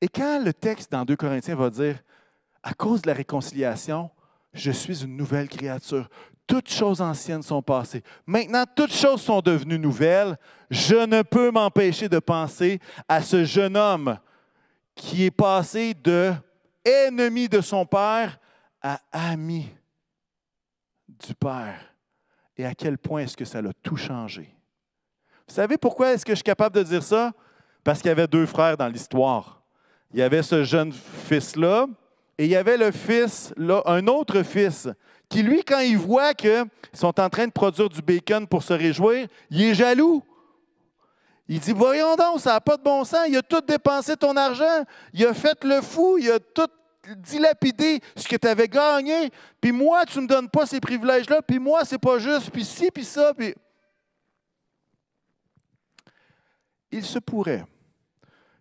[0.00, 2.02] Et quand le texte dans 2 Corinthiens va dire,
[2.62, 4.10] à cause de la réconciliation,
[4.52, 6.08] je suis une nouvelle créature.
[6.46, 8.02] Toutes choses anciennes sont passées.
[8.26, 10.36] Maintenant, toutes choses sont devenues nouvelles.
[10.70, 14.18] Je ne peux m'empêcher de penser à ce jeune homme
[14.94, 16.32] qui est passé de
[16.84, 18.38] ennemi de son père
[18.80, 19.68] à ami
[21.08, 21.93] du père
[22.56, 24.54] et à quel point est-ce que ça l'a tout changé.
[25.48, 27.32] Vous savez pourquoi est-ce que je suis capable de dire ça?
[27.82, 29.62] Parce qu'il y avait deux frères dans l'histoire.
[30.12, 31.86] Il y avait ce jeune fils-là
[32.38, 34.88] et il y avait le fils, là, un autre fils,
[35.28, 38.72] qui lui, quand il voit qu'ils sont en train de produire du bacon pour se
[38.72, 40.22] réjouir, il est jaloux.
[41.46, 44.36] Il dit, voyons donc, ça n'a pas de bon sens, il a tout dépensé ton
[44.36, 46.68] argent, il a fait le fou, il a tout
[47.16, 51.42] dilapider ce que tu avais gagné, puis moi, tu ne me donnes pas ces privilèges-là,
[51.42, 53.54] puis moi, c'est pas juste, puis ci, puis ça, puis...
[56.90, 57.64] Il se pourrait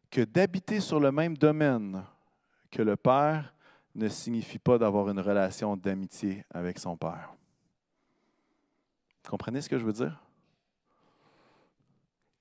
[0.10, 2.04] que d'habiter sur le même domaine
[2.72, 3.54] que le Père
[3.94, 7.34] ne signifie pas d'avoir une relation d'amitié avec son Père.
[9.28, 10.20] Comprenez ce que je veux dire?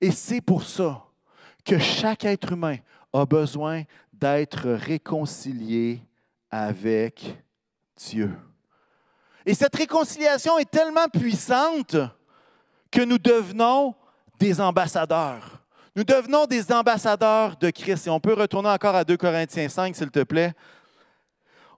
[0.01, 1.05] Et c'est pour ça
[1.63, 2.77] que chaque être humain
[3.13, 3.83] a besoin
[4.23, 5.99] d'être réconcilié
[6.49, 7.37] avec
[7.97, 8.31] Dieu.
[9.45, 11.97] Et cette réconciliation est tellement puissante
[12.89, 13.93] que nous devenons
[14.39, 15.61] des ambassadeurs.
[15.93, 18.07] Nous devenons des ambassadeurs de Christ.
[18.07, 20.53] Et on peut retourner encore à 2 Corinthiens 5, s'il te plaît.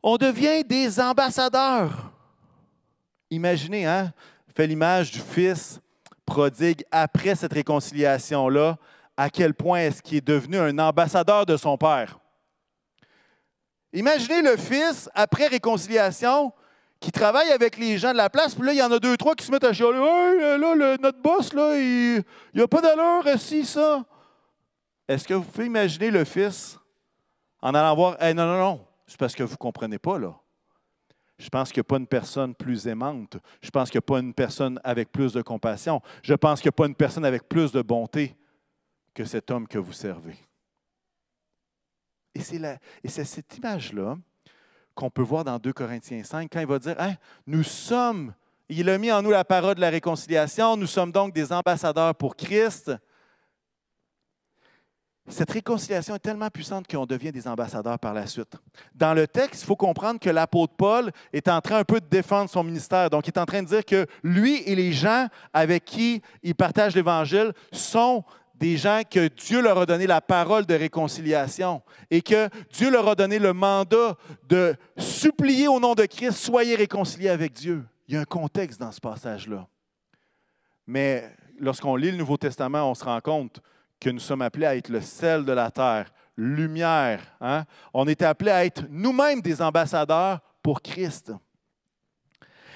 [0.04, 2.12] On devient des ambassadeurs.
[3.32, 4.14] Imaginez, hein?
[4.56, 5.80] Fait l'image du Fils
[6.28, 8.78] prodigue après cette réconciliation-là,
[9.18, 12.20] à quel point est-ce qu'il est devenu un ambassadeur de son Père.
[13.96, 16.52] Imaginez le Fils, après réconciliation,
[17.00, 19.16] qui travaille avec les gens de la place, puis là, il y en a deux,
[19.16, 19.98] trois qui se mettent à chialer.
[19.98, 24.04] Hey, là, notre boss, là, il n'y a pas d'allure, si, ça.
[25.08, 26.78] Est-ce que vous pouvez imaginer le Fils
[27.62, 30.36] en allant voir, hey, non, non, non, c'est parce que vous ne comprenez pas, là.
[31.38, 33.38] Je pense qu'il n'y a pas une personne plus aimante.
[33.62, 36.02] Je pense qu'il n'y a pas une personne avec plus de compassion.
[36.22, 38.36] Je pense qu'il n'y a pas une personne avec plus de bonté
[39.14, 40.38] que cet homme que vous servez.
[42.36, 42.42] Et
[43.08, 44.18] c'est cette image-là
[44.94, 47.14] qu'on peut voir dans 2 Corinthiens 5, quand il va dire, hein,
[47.48, 48.34] nous sommes,
[48.70, 52.16] il a mis en nous la parole de la réconciliation, nous sommes donc des ambassadeurs
[52.16, 52.92] pour Christ.
[55.28, 58.56] Cette réconciliation est tellement puissante qu'on devient des ambassadeurs par la suite.
[58.94, 62.06] Dans le texte, il faut comprendre que l'apôtre Paul est en train un peu de
[62.06, 63.10] défendre son ministère.
[63.10, 66.54] Donc, il est en train de dire que lui et les gens avec qui il
[66.54, 68.24] partage l'Évangile sont
[68.58, 73.08] des gens que Dieu leur a donné la parole de réconciliation et que Dieu leur
[73.08, 74.16] a donné le mandat
[74.48, 77.84] de supplier au nom de Christ, soyez réconciliés avec Dieu.
[78.08, 79.68] Il y a un contexte dans ce passage-là.
[80.88, 83.60] Mais lorsqu'on lit le Nouveau Testament, on se rend compte
[84.00, 87.22] que nous sommes appelés à être le sel de la terre, lumière.
[87.42, 87.66] Hein?
[87.94, 91.32] On est appelés à être nous-mêmes des ambassadeurs pour Christ.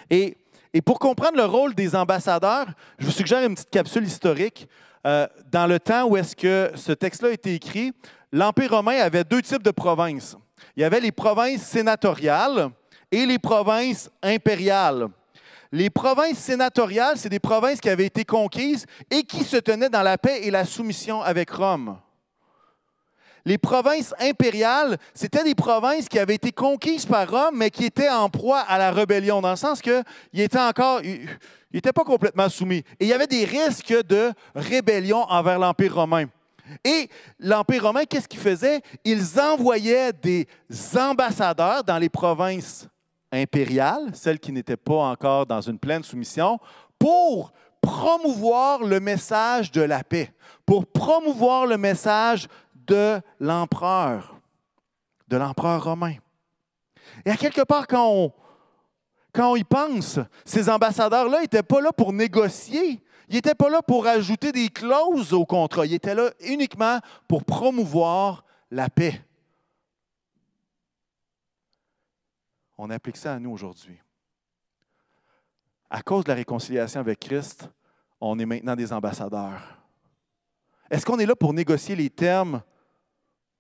[0.10, 0.38] Et,
[0.74, 4.68] et, pour comprendre le rôle des ambassadeurs, je vous suggère une petite capsule historique.
[5.08, 7.94] Euh, dans le temps où est-ce que ce texte-là a été écrit,
[8.32, 10.36] l'Empire romain avait deux types de provinces.
[10.76, 12.70] Il y avait les provinces sénatoriales
[13.12, 15.08] et les provinces impériales.
[15.72, 20.02] Les provinces sénatoriales, c'est des provinces qui avaient été conquises et qui se tenaient dans
[20.02, 21.98] la paix et la soumission avec Rome.
[23.46, 28.10] Les provinces impériales, c'était des provinces qui avaient été conquises par Rome, mais qui étaient
[28.10, 31.02] en proie à la rébellion, dans le sens qu'ils étaient encore,
[31.72, 32.84] ils n'étaient pas complètement soumis.
[33.00, 36.26] Et il y avait des risques de rébellion envers l'Empire romain.
[36.84, 38.82] Et l'Empire romain, qu'est-ce qu'il faisait?
[39.04, 40.48] Ils envoyaient des
[40.98, 42.88] ambassadeurs dans les provinces
[43.32, 46.60] impériale, celle qui n'était pas encore dans une pleine soumission,
[46.98, 50.34] pour promouvoir le message de la paix,
[50.66, 54.36] pour promouvoir le message de l'empereur,
[55.28, 56.16] de l'empereur romain.
[57.26, 58.34] Et à quelque part, quand on,
[59.34, 63.82] quand on y pense, ces ambassadeurs-là n'étaient pas là pour négocier, ils n'étaient pas là
[63.82, 69.22] pour ajouter des clauses au contrat, ils étaient là uniquement pour promouvoir la paix.
[72.80, 74.00] on applique ça à nous aujourd'hui.
[75.90, 77.70] À cause de la réconciliation avec Christ,
[78.22, 79.62] on est maintenant des ambassadeurs.
[80.90, 82.62] Est-ce qu'on est là pour négocier les termes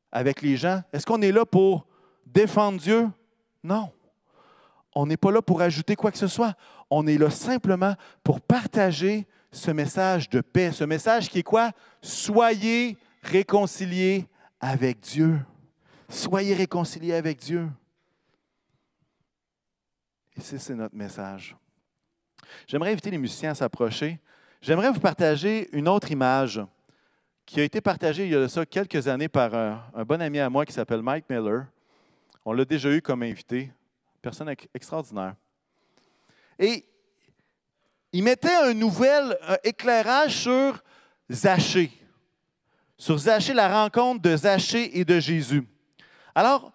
[0.09, 0.81] avec les gens?
[0.93, 1.85] Est-ce qu'on est là pour
[2.25, 3.09] défendre Dieu?
[3.61, 3.91] Non.
[4.95, 6.55] On n'est pas là pour ajouter quoi que ce soit.
[6.89, 11.71] On est là simplement pour partager ce message de paix, ce message qui est quoi?
[12.01, 14.27] Soyez réconciliés
[14.59, 15.39] avec Dieu.
[16.07, 17.69] Soyez réconciliés avec Dieu.
[20.37, 21.55] Ici, c'est notre message.
[22.67, 24.19] J'aimerais inviter les musiciens à s'approcher.
[24.61, 26.61] J'aimerais vous partager une autre image
[27.45, 30.49] qui a été partagée il y a ça quelques années par un, bon ami à
[30.49, 31.65] moi qui s'appelle Mike Miller.
[32.45, 33.71] On l'a déjà eu comme invité.
[34.21, 35.35] Personne extraordinaire.
[36.57, 36.85] Et
[38.11, 40.83] il mettait un nouvel éclairage sur
[41.31, 41.91] Zachée.
[42.97, 45.65] Sur Zachée, la rencontre de Zachée et de Jésus.
[46.35, 46.71] Alors,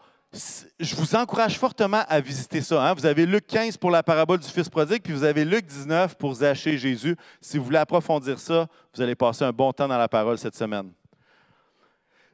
[0.80, 2.82] je vous encourage fortement à visiter ça.
[2.82, 2.94] Hein.
[2.94, 6.16] Vous avez Luc 15 pour la parabole du Fils prodigue, puis vous avez Luc 19
[6.16, 7.16] pour Zachée et Jésus.
[7.40, 10.56] Si vous voulez approfondir ça, vous allez passer un bon temps dans la parole cette
[10.56, 10.92] semaine.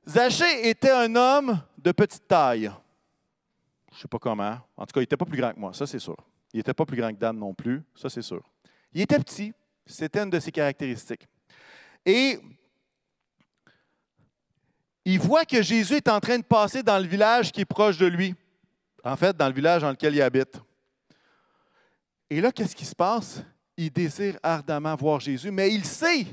[0.09, 2.71] Zachée était un homme de petite taille.
[3.91, 4.59] Je ne sais pas comment.
[4.77, 6.17] En tout cas, il n'était pas plus grand que moi, ça c'est sûr.
[6.53, 8.43] Il n'était pas plus grand que Dan non plus, ça c'est sûr.
[8.93, 9.53] Il était petit,
[9.87, 11.27] c'était une de ses caractéristiques.
[12.05, 12.39] Et
[15.05, 17.99] il voit que Jésus est en train de passer dans le village qui est proche
[17.99, 18.35] de lui.
[19.03, 20.61] En fait, dans le village dans lequel il habite.
[22.29, 23.43] Et là, qu'est-ce qui se passe?
[23.77, 26.27] Il désire ardemment voir Jésus, mais il sait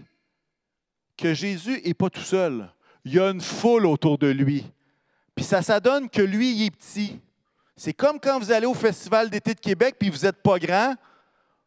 [1.16, 2.72] que Jésus n'est pas tout seul.
[3.06, 4.66] Il y a une foule autour de lui.
[5.34, 7.20] Puis ça s'adonne que lui, il est petit.
[7.78, 10.96] C'est comme quand vous allez au Festival d'été de Québec puis vous n'êtes pas grand.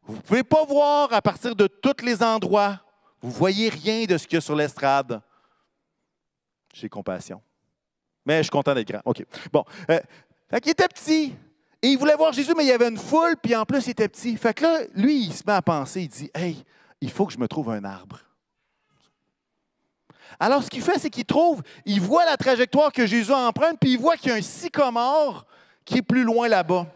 [0.03, 2.81] Vous ne pouvez pas voir à partir de tous les endroits.
[3.23, 5.23] Vous ne voyez rien de ce qu'il y a sur l'estrade.
[6.75, 7.41] J'ai compassion.
[8.27, 9.03] Mais je suis content d'être grand.
[9.05, 9.25] OK.
[9.53, 9.65] Bon.
[9.89, 10.01] Euh,
[10.51, 11.35] fait qu'il était petit.
[11.83, 13.91] Et il voulait voir Jésus, mais il y avait une foule, puis en plus, il
[13.91, 14.37] était petit.
[14.37, 16.63] Fait que là, lui, il se met à penser, il dit Hey,
[17.01, 18.19] il faut que je me trouve un arbre.
[20.39, 23.93] Alors, ce qu'il fait, c'est qu'il trouve, il voit la trajectoire que Jésus emprunte, puis
[23.93, 25.47] il voit qu'il y a un sycomore
[25.85, 26.87] qui est plus loin là-bas,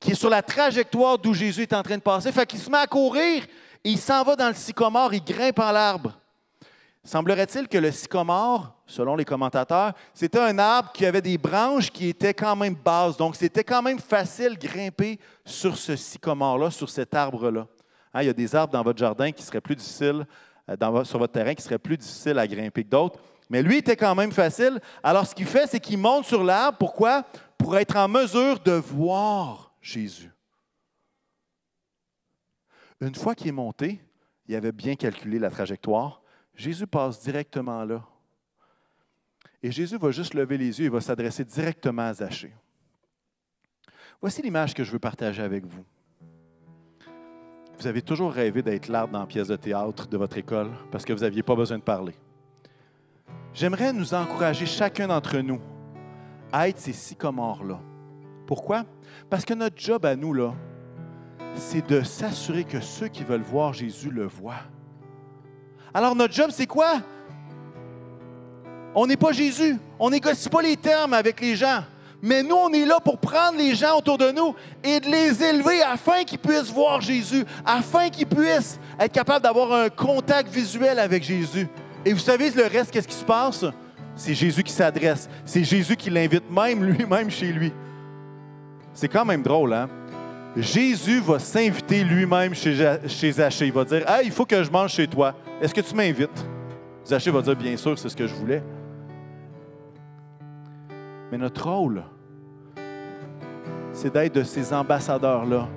[0.00, 2.32] qui est sur la trajectoire d'où Jésus est en train de passer.
[2.32, 3.44] Fait qu'il se met à courir,
[3.84, 6.18] et il s'en va dans le sycomore, il grimpe en l'arbre.
[7.04, 12.08] Semblerait-il que le sycomore, selon les commentateurs, c'était un arbre qui avait des branches qui
[12.08, 13.16] étaient quand même basses.
[13.16, 17.66] Donc, c'était quand même facile grimper sur ce sycomore-là, sur cet arbre-là.
[18.12, 20.26] Hein, il y a des arbres dans votre jardin qui seraient plus difficiles,
[20.68, 23.18] euh, sur votre terrain, qui seraient plus difficiles à grimper que d'autres.
[23.48, 24.78] Mais lui était quand même facile.
[25.02, 26.76] Alors, ce qu'il fait, c'est qu'il monte sur l'arbre.
[26.76, 27.24] Pourquoi?
[27.58, 30.30] Pour être en mesure de voir Jésus.
[33.00, 34.00] Une fois qu'il est monté,
[34.46, 36.22] il avait bien calculé la trajectoire.
[36.54, 38.04] Jésus passe directement là.
[39.62, 42.54] Et Jésus va juste lever les yeux et va s'adresser directement à Zachée.
[44.20, 45.84] Voici l'image que je veux partager avec vous.
[47.78, 51.04] Vous avez toujours rêvé d'être l'arbre dans la pièce de théâtre de votre école parce
[51.04, 52.14] que vous n'aviez pas besoin de parler.
[53.54, 55.60] J'aimerais nous encourager chacun d'entre nous
[56.52, 57.80] être ces sycomores-là.
[58.46, 58.84] Pourquoi?
[59.28, 60.54] Parce que notre job à nous, là,
[61.54, 64.62] c'est de s'assurer que ceux qui veulent voir Jésus le voient.
[65.92, 67.00] Alors notre job, c'est quoi?
[68.94, 69.76] On n'est pas Jésus.
[69.98, 71.82] On négocie pas les termes avec les gens.
[72.20, 75.42] Mais nous, on est là pour prendre les gens autour de nous et de les
[75.42, 80.98] élever afin qu'ils puissent voir Jésus, afin qu'ils puissent être capables d'avoir un contact visuel
[80.98, 81.68] avec Jésus.
[82.04, 83.64] Et vous savez, le reste, qu'est-ce qui se passe?
[84.18, 85.30] C'est Jésus qui s'adresse.
[85.44, 87.72] C'est Jésus qui l'invite même lui-même chez lui.
[88.92, 89.88] C'est quand même drôle, hein?
[90.56, 93.32] Jésus va s'inviter lui-même chez, chez.
[93.66, 95.34] Il va dire Ah, il faut que je mange chez toi.
[95.62, 96.44] Est-ce que tu m'invites
[97.06, 98.62] Zachée va dire Bien sûr, c'est ce que je voulais.
[101.30, 102.02] Mais notre rôle,
[103.92, 105.68] c'est d'être de ces ambassadeurs-là,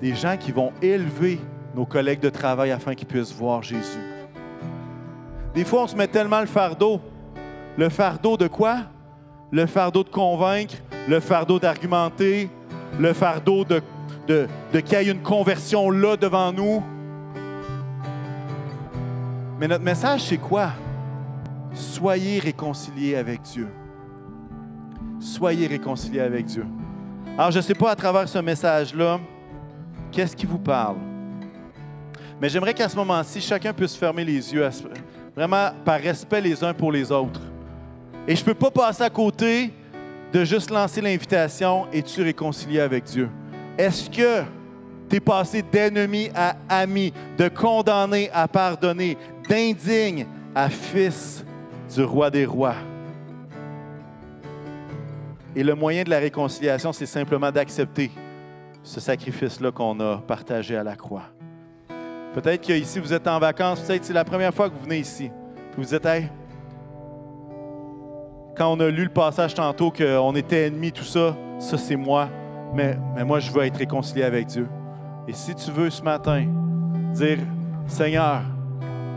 [0.00, 1.38] des gens qui vont élever
[1.74, 4.00] nos collègues de travail afin qu'ils puissent voir Jésus.
[5.54, 7.02] Des fois, on se met tellement le fardeau.
[7.76, 8.78] Le fardeau de quoi?
[9.50, 10.76] Le fardeau de convaincre,
[11.08, 12.50] le fardeau d'argumenter,
[12.98, 13.82] le fardeau de
[14.26, 16.82] qu'il y ait une conversion là devant nous.
[19.58, 20.70] Mais notre message, c'est quoi?
[21.72, 23.68] Soyez réconciliés avec Dieu.
[25.20, 26.66] Soyez réconciliés avec Dieu.
[27.38, 29.20] Alors, je ne sais pas à travers ce message-là,
[30.10, 30.96] qu'est-ce qui vous parle.
[32.40, 34.68] Mais j'aimerais qu'à ce moment-ci, chacun puisse fermer les yeux,
[35.36, 37.40] vraiment par respect les uns pour les autres.
[38.26, 39.72] Et je ne peux pas passer à côté
[40.32, 43.28] de juste lancer l'invitation et tu réconcilier avec Dieu.
[43.76, 44.42] Est-ce que
[45.08, 51.44] tu es passé d'ennemi à ami, de condamné à pardonner, d'indigne à fils
[51.94, 52.76] du roi des rois?
[55.54, 58.10] Et le moyen de la réconciliation, c'est simplement d'accepter
[58.82, 61.24] ce sacrifice-là qu'on a partagé à la croix.
[62.34, 65.30] Peut-être qu'ici, vous êtes en vacances, peut-être c'est la première fois que vous venez ici.
[65.72, 66.28] Puis vous êtes, hey,
[68.56, 72.28] quand on a lu le passage tantôt qu'on était ennemis, tout ça, ça c'est moi
[72.74, 74.68] mais, moi, je veux être réconcilié avec Dieu.
[75.28, 76.46] Et si tu veux ce matin
[77.12, 77.38] dire,
[77.86, 78.42] Seigneur,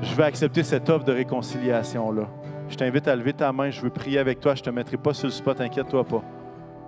[0.02, 2.28] je veux accepter cette offre de réconciliation-là,
[2.70, 4.98] je t'invite à lever ta main, je veux prier avec toi, je ne te mettrai
[4.98, 6.24] pas sur le spot, inquiète-toi pas.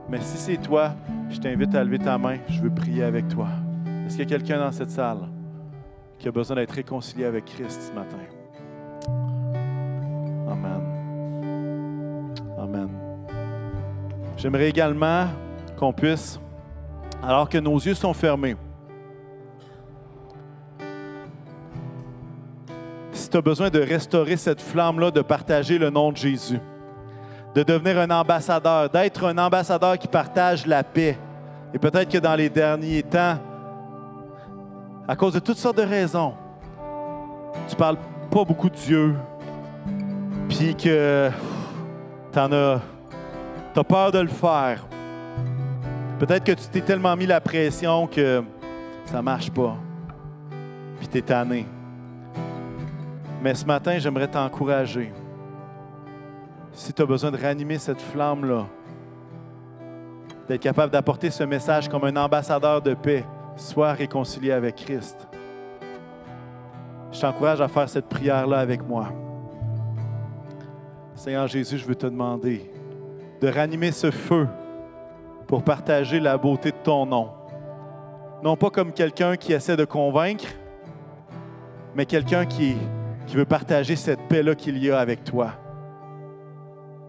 [0.10, 0.94] Mais si c'est toi,
[1.30, 3.48] je t'invite à lever ta main, je veux prier avec toi.
[4.06, 5.30] Est-ce qu'il y a quelqu'un dans cette salle
[6.18, 8.18] qui a besoin d'être réconcilié avec Christ ce matin?
[10.50, 10.97] Amen.
[12.58, 12.90] Amen.
[14.36, 15.28] J'aimerais également
[15.78, 16.40] qu'on puisse
[17.22, 18.56] alors que nos yeux sont fermés.
[23.12, 26.60] Si tu as besoin de restaurer cette flamme-là, de partager le nom de Jésus,
[27.54, 31.18] de devenir un ambassadeur, d'être un ambassadeur qui partage la paix.
[31.74, 33.38] Et peut-être que dans les derniers temps,
[35.08, 36.34] à cause de toutes sortes de raisons,
[37.68, 37.98] tu parles
[38.32, 39.16] pas beaucoup de Dieu,
[40.48, 41.30] puis que
[42.32, 42.82] tu as,
[43.76, 44.86] as peur de le faire.
[46.20, 48.44] Peut-être que tu t'es tellement mis la pression que
[49.06, 49.76] ça marche pas.
[51.00, 51.66] Puis tu es tanné.
[53.42, 55.14] Mais ce matin, j'aimerais t'encourager.
[56.72, 58.66] Si tu as besoin de ranimer cette flamme-là,
[60.48, 63.26] d'être capable d'apporter ce message comme un ambassadeur de paix.
[63.56, 65.28] Sois réconcilié avec Christ.
[67.12, 69.12] Je t'encourage à faire cette prière-là avec moi.
[71.18, 72.70] Seigneur Jésus, je veux te demander
[73.42, 74.48] de ranimer ce feu
[75.48, 77.32] pour partager la beauté de ton nom.
[78.44, 80.46] Non pas comme quelqu'un qui essaie de convaincre,
[81.96, 82.76] mais quelqu'un qui,
[83.34, 85.54] veut partager cette paix-là qu'il y a avec toi.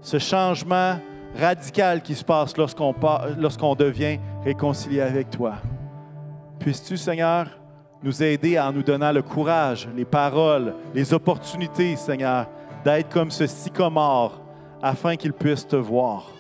[0.01, 0.99] Ce changement
[1.39, 2.95] radical qui se passe lorsqu'on
[3.37, 5.57] lorsqu'on devient réconcilié avec toi.
[6.61, 7.47] Puisses-tu, Seigneur,
[8.03, 12.47] nous aider en nous donnant le courage, les paroles, les opportunités, Seigneur,
[12.85, 14.41] d'être comme ce sycomore
[14.83, 16.31] afin qu'il puisse te voir.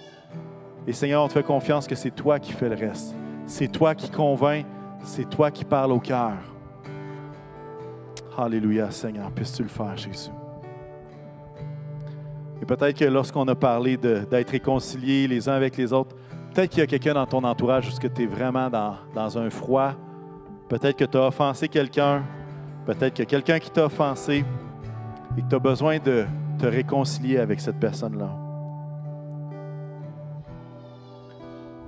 [0.86, 3.14] Et Seigneur, on te fait confiance que c'est toi qui fais le reste.
[3.46, 4.64] C'est toi qui convainc,
[5.02, 6.32] c'est toi qui parles au cœur.
[8.36, 10.30] Alléluia, Seigneur, puisses-tu le faire, Jésus.
[12.62, 16.14] Et peut-être que lorsqu'on a parlé d'être réconciliés les uns avec les autres,
[16.54, 19.50] peut-être qu'il y a quelqu'un dans ton entourage où tu es vraiment dans, dans un
[19.50, 19.92] froid.
[20.68, 22.24] Peut-être que tu as offensé quelqu'un.
[22.86, 24.44] Peut-être qu'il y a quelqu'un qui t'a offensé
[25.38, 26.26] et que tu as besoin de
[26.58, 28.28] te réconcilier avec cette personne-là.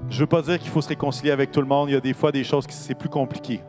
[0.09, 1.89] Je ne veux pas dire qu'il faut se réconcilier avec tout le monde.
[1.89, 3.61] Il y a des fois des choses qui c'est plus compliqué.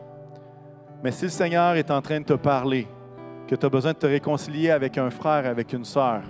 [1.02, 2.86] Mais si le Seigneur est en train de te parler,
[3.48, 6.22] que tu as besoin de te réconcilier avec un frère, avec une sœur,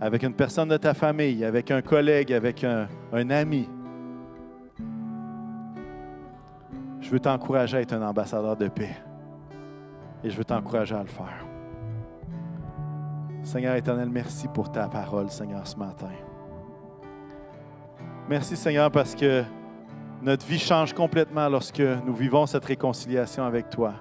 [0.00, 3.68] avec une personne de ta famille, avec un collègue, avec un, un ami,
[7.00, 8.96] je veux t'encourager à être un ambassadeur de paix.
[10.22, 11.45] Et je veux t'encourager à le faire.
[13.46, 16.10] Seigneur éternel, merci pour ta parole, Seigneur, ce matin.
[18.28, 19.44] Merci, Seigneur, parce que
[20.20, 23.94] notre vie change complètement lorsque nous vivons cette réconciliation avec toi.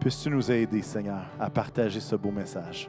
[0.00, 2.88] Puisses-tu nous aider, Seigneur, à partager ce beau message?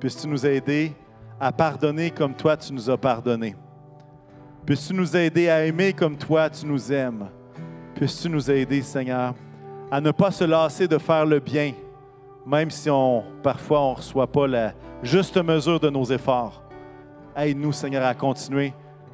[0.00, 0.92] Puisses-tu nous aider
[1.38, 3.54] à pardonner comme toi tu nous as pardonné?
[4.66, 7.28] Puisses-tu nous aider à aimer comme toi tu nous aimes?
[7.94, 9.34] Puisses-tu nous aider, Seigneur,
[9.90, 11.72] à ne pas se lasser de faire le bien,
[12.46, 12.88] même si
[13.42, 14.72] parfois on ne reçoit pas la
[15.02, 16.62] juste mesure de nos efforts.
[17.36, 18.72] Aide-nous, Seigneur, à continuer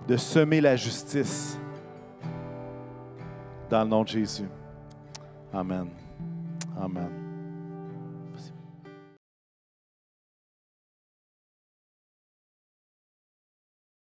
[0.09, 1.59] de semer la justice
[3.71, 4.49] dans le nom de Jésus.
[5.53, 5.89] Amen.
[6.81, 7.24] Amen.